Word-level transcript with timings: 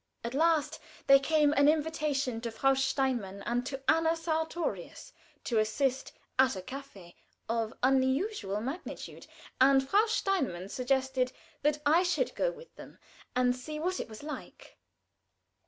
At 0.23 0.33
last 0.33 0.79
there 1.05 1.19
came 1.19 1.53
an 1.53 1.69
invitation 1.69 2.41
to 2.41 2.49
Frau 2.49 2.73
Steinmann 2.73 3.43
and 3.45 3.63
to 3.67 3.83
Anna 3.87 4.15
Sartorius, 4.15 5.13
to 5.43 5.59
assist 5.59 6.11
at 6.39 6.55
a 6.55 6.61
"coffee" 6.63 7.15
of 7.47 7.75
unusual 7.83 8.61
magnitude, 8.61 9.27
and 9.61 9.87
Frau 9.87 10.07
Steinmann 10.07 10.69
suggested 10.69 11.31
that 11.61 11.83
I 11.85 12.01
should 12.01 12.33
go 12.33 12.49
with 12.51 12.75
them 12.77 12.97
and 13.35 13.55
see 13.55 13.77
what 13.79 13.99
it 13.99 14.09
was 14.09 14.23
like. 14.23 14.75